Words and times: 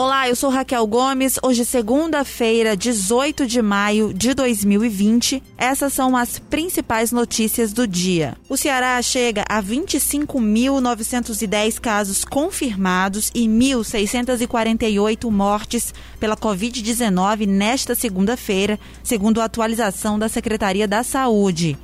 Olá, 0.00 0.28
eu 0.28 0.36
sou 0.36 0.48
Raquel 0.48 0.86
Gomes. 0.86 1.40
Hoje, 1.42 1.64
segunda-feira, 1.64 2.76
18 2.76 3.44
de 3.48 3.60
maio 3.60 4.14
de 4.14 4.32
2020. 4.32 5.42
Essas 5.56 5.92
são 5.92 6.16
as 6.16 6.38
principais 6.38 7.10
notícias 7.10 7.72
do 7.72 7.84
dia. 7.84 8.36
O 8.48 8.56
Ceará 8.56 9.02
chega 9.02 9.44
a 9.48 9.60
25.910 9.60 11.80
casos 11.80 12.24
confirmados 12.24 13.32
e 13.34 13.48
1.648 13.48 15.28
mortes 15.32 15.92
pela 16.20 16.36
Covid-19 16.36 17.48
nesta 17.48 17.96
segunda-feira, 17.96 18.78
segundo 19.02 19.40
a 19.40 19.46
atualização 19.46 20.16
da 20.16 20.28
Secretaria 20.28 20.86
da 20.86 21.02
Saúde. 21.02 21.76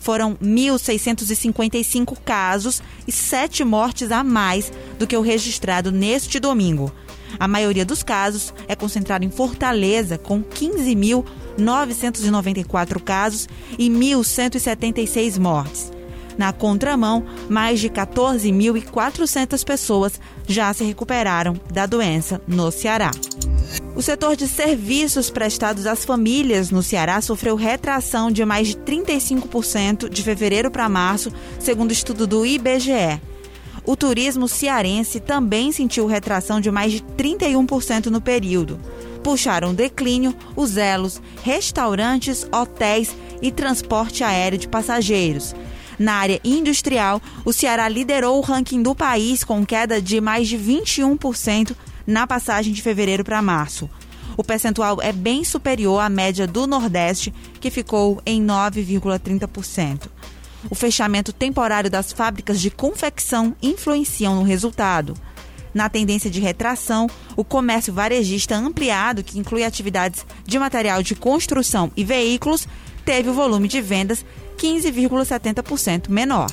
Foram 0.00 0.34
1.655 0.42 2.18
casos 2.24 2.82
e 3.06 3.12
sete 3.12 3.62
mortes 3.62 4.10
a 4.10 4.24
mais 4.24 4.72
do 4.98 5.06
que 5.06 5.16
o 5.16 5.20
registrado 5.20 5.92
neste 5.92 6.40
domingo. 6.40 6.92
A 7.38 7.48
maioria 7.48 7.84
dos 7.84 8.02
casos 8.02 8.54
é 8.68 8.74
concentrada 8.74 9.24
em 9.24 9.30
Fortaleza, 9.30 10.18
com 10.18 10.42
15.994 10.42 13.00
casos 13.02 13.48
e 13.78 13.88
1.176 13.88 15.38
mortes. 15.38 15.92
Na 16.36 16.52
contramão, 16.52 17.24
mais 17.48 17.80
de 17.80 17.88
14.400 17.90 19.64
pessoas 19.64 20.20
já 20.46 20.72
se 20.72 20.84
recuperaram 20.84 21.60
da 21.72 21.86
doença 21.86 22.40
no 22.46 22.70
Ceará. 22.70 23.10
O 23.94 24.02
setor 24.02 24.36
de 24.36 24.48
serviços 24.48 25.30
prestados 25.30 25.86
às 25.86 26.04
famílias 26.04 26.70
no 26.70 26.82
Ceará 26.82 27.20
sofreu 27.20 27.56
retração 27.56 28.30
de 28.30 28.44
mais 28.44 28.68
de 28.68 28.76
35% 28.76 30.08
de 30.08 30.22
fevereiro 30.22 30.70
para 30.70 30.88
março, 30.88 31.30
segundo 31.58 31.92
estudo 31.92 32.26
do 32.26 32.46
IBGE. 32.46 33.20
O 33.84 33.96
turismo 33.96 34.46
cearense 34.46 35.18
também 35.18 35.72
sentiu 35.72 36.06
retração 36.06 36.60
de 36.60 36.70
mais 36.70 36.92
de 36.92 37.00
31% 37.00 38.06
no 38.06 38.20
período. 38.20 38.78
Puxaram 39.24 39.74
declínio 39.74 40.34
os 40.54 40.76
elos, 40.76 41.20
restaurantes, 41.42 42.46
hotéis 42.52 43.14
e 43.40 43.50
transporte 43.50 44.22
aéreo 44.22 44.58
de 44.58 44.68
passageiros. 44.68 45.54
Na 45.98 46.14
área 46.14 46.40
industrial, 46.44 47.20
o 47.44 47.52
Ceará 47.52 47.88
liderou 47.88 48.38
o 48.38 48.40
ranking 48.40 48.82
do 48.82 48.94
país 48.94 49.44
com 49.44 49.64
queda 49.64 50.00
de 50.00 50.20
mais 50.20 50.48
de 50.48 50.56
21% 50.56 51.76
na 52.06 52.26
passagem 52.26 52.72
de 52.72 52.82
fevereiro 52.82 53.24
para 53.24 53.42
março. 53.42 53.88
O 54.36 54.42
percentual 54.42 54.98
é 55.02 55.12
bem 55.12 55.44
superior 55.44 56.00
à 56.00 56.08
média 56.08 56.46
do 56.46 56.66
Nordeste, 56.66 57.32
que 57.60 57.70
ficou 57.70 58.20
em 58.24 58.42
9,30%. 58.44 60.08
O 60.70 60.74
fechamento 60.74 61.32
temporário 61.32 61.90
das 61.90 62.12
fábricas 62.12 62.60
de 62.60 62.70
confecção 62.70 63.54
influenciam 63.62 64.34
no 64.36 64.42
resultado. 64.42 65.14
Na 65.74 65.88
tendência 65.88 66.30
de 66.30 66.40
retração, 66.40 67.08
o 67.36 67.44
comércio 67.44 67.92
varejista 67.92 68.54
ampliado, 68.54 69.24
que 69.24 69.38
inclui 69.38 69.64
atividades 69.64 70.26
de 70.44 70.58
material 70.58 71.02
de 71.02 71.14
construção 71.14 71.90
e 71.96 72.04
veículos, 72.04 72.68
teve 73.04 73.30
o 73.30 73.34
volume 73.34 73.68
de 73.68 73.80
vendas 73.80 74.24
15,70% 74.58 76.08
menor. 76.08 76.50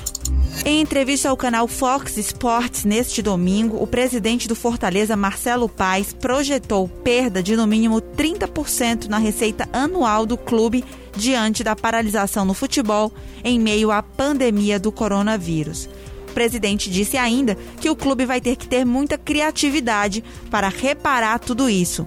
Em 0.62 0.82
entrevista 0.82 1.30
ao 1.30 1.36
canal 1.36 1.66
Fox 1.66 2.18
Sports 2.18 2.84
neste 2.84 3.22
domingo, 3.22 3.82
o 3.82 3.86
presidente 3.86 4.46
do 4.46 4.54
Fortaleza, 4.54 5.16
Marcelo 5.16 5.70
Paes, 5.70 6.12
projetou 6.12 6.86
perda 6.86 7.42
de 7.42 7.56
no 7.56 7.66
mínimo 7.66 8.00
30% 8.00 9.06
na 9.06 9.16
receita 9.16 9.66
anual 9.72 10.26
do 10.26 10.36
clube 10.36 10.84
diante 11.16 11.64
da 11.64 11.74
paralisação 11.74 12.44
no 12.44 12.52
futebol 12.52 13.10
em 13.42 13.58
meio 13.58 13.90
à 13.90 14.02
pandemia 14.02 14.78
do 14.78 14.92
coronavírus. 14.92 15.88
O 16.28 16.32
presidente 16.32 16.90
disse 16.90 17.16
ainda 17.16 17.56
que 17.80 17.88
o 17.88 17.96
clube 17.96 18.26
vai 18.26 18.40
ter 18.40 18.54
que 18.54 18.68
ter 18.68 18.84
muita 18.84 19.16
criatividade 19.16 20.22
para 20.50 20.68
reparar 20.68 21.38
tudo 21.38 21.70
isso. 21.70 22.04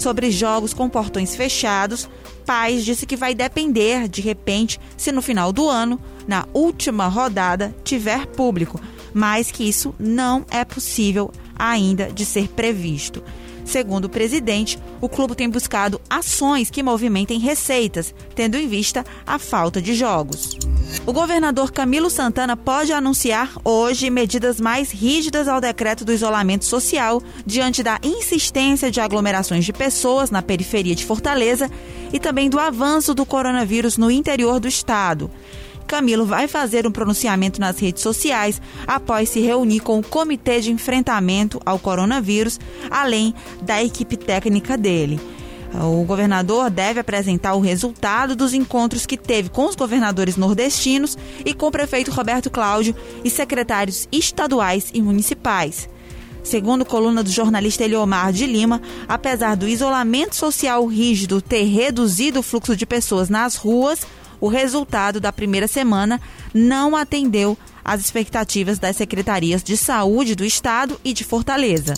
Sobre 0.00 0.30
jogos 0.30 0.72
com 0.72 0.88
portões 0.88 1.36
fechados, 1.36 2.08
Paz 2.46 2.86
disse 2.86 3.04
que 3.04 3.16
vai 3.16 3.34
depender, 3.34 4.08
de 4.08 4.22
repente, 4.22 4.80
se 4.96 5.12
no 5.12 5.20
final 5.20 5.52
do 5.52 5.68
ano, 5.68 6.00
na 6.26 6.48
última 6.54 7.06
rodada, 7.06 7.74
tiver 7.84 8.26
público, 8.26 8.80
mas 9.12 9.50
que 9.50 9.68
isso 9.68 9.94
não 9.98 10.46
é 10.50 10.64
possível 10.64 11.30
ainda 11.54 12.10
de 12.10 12.24
ser 12.24 12.48
previsto. 12.48 13.22
Segundo 13.62 14.06
o 14.06 14.08
presidente, 14.08 14.78
o 15.02 15.08
clube 15.08 15.34
tem 15.34 15.50
buscado 15.50 16.00
ações 16.08 16.70
que 16.70 16.82
movimentem 16.82 17.38
receitas, 17.38 18.14
tendo 18.34 18.56
em 18.56 18.66
vista 18.66 19.04
a 19.26 19.38
falta 19.38 19.82
de 19.82 19.94
jogos. 19.94 20.56
O 21.06 21.12
governador 21.14 21.72
Camilo 21.72 22.10
Santana 22.10 22.56
pode 22.56 22.92
anunciar 22.92 23.50
hoje 23.64 24.10
medidas 24.10 24.60
mais 24.60 24.92
rígidas 24.92 25.48
ao 25.48 25.60
decreto 25.60 26.04
do 26.04 26.12
isolamento 26.12 26.66
social 26.66 27.22
diante 27.44 27.82
da 27.82 27.98
insistência 28.02 28.90
de 28.90 29.00
aglomerações 29.00 29.64
de 29.64 29.72
pessoas 29.72 30.30
na 30.30 30.42
periferia 30.42 30.94
de 30.94 31.04
Fortaleza 31.04 31.70
e 32.12 32.20
também 32.20 32.50
do 32.50 32.60
avanço 32.60 33.14
do 33.14 33.24
coronavírus 33.24 33.96
no 33.96 34.10
interior 34.10 34.60
do 34.60 34.68
estado. 34.68 35.30
Camilo 35.86 36.24
vai 36.24 36.46
fazer 36.46 36.86
um 36.86 36.92
pronunciamento 36.92 37.60
nas 37.60 37.78
redes 37.78 38.02
sociais 38.02 38.60
após 38.86 39.30
se 39.30 39.40
reunir 39.40 39.80
com 39.80 39.98
o 39.98 40.04
Comitê 40.04 40.60
de 40.60 40.70
Enfrentamento 40.70 41.60
ao 41.64 41.78
Coronavírus, 41.80 42.60
além 42.90 43.34
da 43.62 43.82
equipe 43.82 44.16
técnica 44.16 44.76
dele. 44.76 45.18
O 45.72 46.04
governador 46.04 46.68
deve 46.68 47.00
apresentar 47.00 47.54
o 47.54 47.60
resultado 47.60 48.34
dos 48.34 48.52
encontros 48.52 49.06
que 49.06 49.16
teve 49.16 49.48
com 49.48 49.66
os 49.66 49.76
governadores 49.76 50.36
nordestinos 50.36 51.16
e 51.44 51.54
com 51.54 51.66
o 51.66 51.70
prefeito 51.70 52.10
Roberto 52.10 52.50
Cláudio 52.50 52.94
e 53.24 53.30
secretários 53.30 54.08
estaduais 54.10 54.90
e 54.92 55.00
municipais. 55.00 55.88
Segundo 56.42 56.84
coluna 56.84 57.22
do 57.22 57.30
jornalista 57.30 57.84
Eliomar 57.84 58.32
de 58.32 58.46
Lima, 58.46 58.80
apesar 59.06 59.54
do 59.54 59.68
isolamento 59.68 60.34
social 60.34 60.84
rígido 60.86 61.40
ter 61.40 61.64
reduzido 61.64 62.40
o 62.40 62.42
fluxo 62.42 62.74
de 62.74 62.86
pessoas 62.86 63.28
nas 63.28 63.56
ruas, 63.56 64.06
o 64.40 64.48
resultado 64.48 65.20
da 65.20 65.32
primeira 65.32 65.68
semana 65.68 66.20
não 66.52 66.96
atendeu 66.96 67.56
às 67.84 68.00
expectativas 68.00 68.78
das 68.78 68.96
secretarias 68.96 69.62
de 69.62 69.76
saúde 69.76 70.34
do 70.34 70.44
estado 70.44 70.98
e 71.04 71.12
de 71.12 71.24
Fortaleza. 71.24 71.94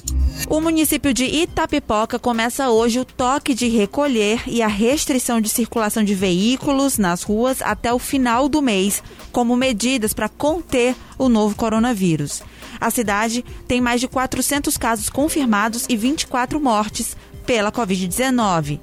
O 0.48 0.60
município 0.60 1.14
de 1.14 1.24
Itapipoca 1.24 2.18
começa 2.18 2.68
hoje 2.68 2.98
o 2.98 3.04
toque 3.04 3.54
de 3.54 3.68
recolher 3.68 4.42
e 4.46 4.60
a 4.60 4.66
restrição 4.66 5.40
de 5.40 5.48
circulação 5.48 6.04
de 6.04 6.14
veículos 6.14 6.98
nas 6.98 7.22
ruas 7.22 7.62
até 7.62 7.92
o 7.92 7.98
final 7.98 8.48
do 8.48 8.60
mês, 8.60 9.02
como 9.30 9.56
medidas 9.56 10.12
para 10.12 10.28
conter 10.28 10.94
o 11.16 11.28
novo 11.28 11.54
coronavírus. 11.54 12.42
A 12.80 12.90
cidade 12.90 13.44
tem 13.66 13.80
mais 13.80 14.00
de 14.00 14.08
400 14.08 14.76
casos 14.76 15.08
confirmados 15.08 15.86
e 15.88 15.96
24 15.96 16.60
mortes 16.60 17.16
pela 17.46 17.72
Covid-19. 17.72 18.80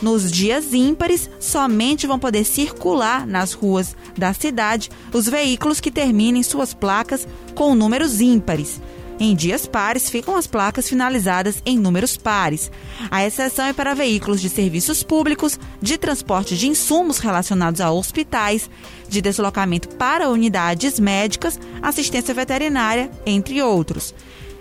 Nos 0.00 0.30
dias 0.30 0.74
ímpares, 0.74 1.30
somente 1.38 2.06
vão 2.06 2.18
poder 2.18 2.44
circular 2.44 3.26
nas 3.26 3.52
ruas 3.52 3.96
da 4.18 4.32
cidade 4.34 4.90
os 5.12 5.28
veículos 5.28 5.80
que 5.80 5.92
terminem 5.92 6.42
suas 6.42 6.74
placas 6.74 7.26
com 7.54 7.74
números 7.74 8.20
ímpares. 8.20 8.80
Em 9.24 9.36
dias 9.36 9.68
pares, 9.68 10.10
ficam 10.10 10.34
as 10.34 10.48
placas 10.48 10.88
finalizadas 10.88 11.62
em 11.64 11.78
números 11.78 12.16
pares. 12.16 12.72
A 13.08 13.24
exceção 13.24 13.66
é 13.66 13.72
para 13.72 13.94
veículos 13.94 14.40
de 14.40 14.48
serviços 14.48 15.04
públicos, 15.04 15.60
de 15.80 15.96
transporte 15.96 16.56
de 16.56 16.66
insumos 16.66 17.18
relacionados 17.18 17.80
a 17.80 17.92
hospitais, 17.92 18.68
de 19.08 19.22
deslocamento 19.22 19.90
para 19.90 20.28
unidades 20.28 20.98
médicas, 20.98 21.56
assistência 21.80 22.34
veterinária, 22.34 23.12
entre 23.24 23.62
outros. 23.62 24.12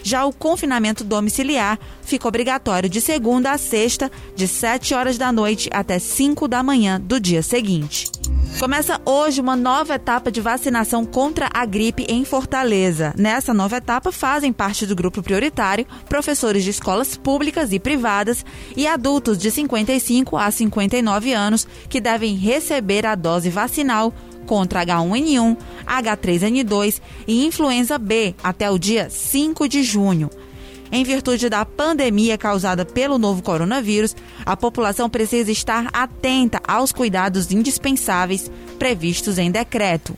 Já 0.03 0.25
o 0.25 0.33
confinamento 0.33 1.03
domiciliar 1.03 1.79
fica 2.01 2.27
obrigatório 2.27 2.89
de 2.89 3.01
segunda 3.01 3.51
a 3.51 3.57
sexta, 3.57 4.11
de 4.35 4.47
7 4.47 4.93
horas 4.93 5.17
da 5.17 5.31
noite 5.31 5.69
até 5.71 5.99
5 5.99 6.47
da 6.47 6.63
manhã 6.63 6.99
do 6.99 7.19
dia 7.19 7.41
seguinte. 7.41 8.11
Começa 8.59 9.01
hoje 9.05 9.41
uma 9.41 9.55
nova 9.55 9.95
etapa 9.95 10.31
de 10.31 10.39
vacinação 10.39 11.03
contra 11.03 11.49
a 11.51 11.65
gripe 11.65 12.05
em 12.07 12.23
Fortaleza. 12.23 13.11
Nessa 13.17 13.53
nova 13.53 13.77
etapa 13.77 14.11
fazem 14.11 14.53
parte 14.53 14.85
do 14.85 14.95
grupo 14.95 15.23
prioritário 15.23 15.87
professores 16.07 16.63
de 16.63 16.69
escolas 16.69 17.17
públicas 17.17 17.73
e 17.73 17.79
privadas 17.79 18.45
e 18.75 18.85
adultos 18.85 19.37
de 19.39 19.49
55 19.49 20.37
a 20.37 20.51
59 20.51 21.33
anos 21.33 21.67
que 21.89 21.99
devem 21.99 22.35
receber 22.35 23.05
a 23.05 23.15
dose 23.15 23.49
vacinal 23.49 24.13
contra 24.51 24.85
H1N1, 24.85 25.55
H3N2 25.87 26.99
e 27.25 27.45
influenza 27.45 27.97
B 27.97 28.35
até 28.43 28.69
o 28.69 28.77
dia 28.77 29.09
5 29.09 29.65
de 29.69 29.81
junho. 29.81 30.29
Em 30.91 31.05
virtude 31.05 31.47
da 31.47 31.63
pandemia 31.63 32.37
causada 32.37 32.83
pelo 32.83 33.17
novo 33.17 33.41
coronavírus, 33.41 34.13
a 34.45 34.57
população 34.57 35.09
precisa 35.09 35.49
estar 35.49 35.87
atenta 35.93 36.59
aos 36.67 36.91
cuidados 36.91 37.49
indispensáveis 37.49 38.51
previstos 38.77 39.37
em 39.37 39.49
decreto. 39.49 40.13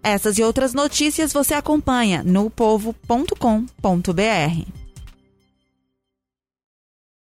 Essas 0.04 0.38
e 0.38 0.42
outras 0.44 0.72
notícias 0.72 1.32
você 1.32 1.54
acompanha 1.54 2.22
no 2.22 2.48
povo.com.br. 2.48 4.85